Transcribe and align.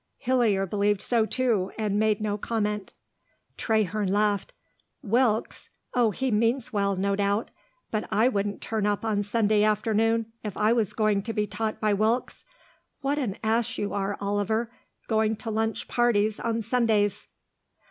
Hillier 0.17 0.65
believed 0.65 1.03
so, 1.03 1.27
too, 1.27 1.71
and 1.77 1.99
made 1.99 2.21
no 2.21 2.35
comment. 2.35 2.95
Traherne 3.55 4.11
laughed. 4.11 4.51
"Wilkes! 5.03 5.69
Oh, 5.93 6.09
he 6.09 6.31
means 6.31 6.73
well, 6.73 6.95
no 6.95 7.15
doubt. 7.15 7.51
But 7.91 8.07
I 8.09 8.27
wouldn't 8.27 8.61
turn 8.61 8.87
up 8.87 9.05
on 9.05 9.21
Sunday 9.21 9.63
afternoon 9.63 10.31
if 10.43 10.57
I 10.57 10.73
was 10.73 10.93
going 10.93 11.21
to 11.21 11.33
be 11.33 11.45
taught 11.45 11.79
by 11.79 11.93
Wilkes. 11.93 12.43
What 13.01 13.19
an 13.19 13.37
ass 13.43 13.77
you 13.77 13.93
are, 13.93 14.17
Oliver, 14.19 14.71
going 15.05 15.35
to 15.35 15.51
lunch 15.51 15.87
parties 15.87 16.39
on 16.39 16.63
Sundays." 16.63 17.27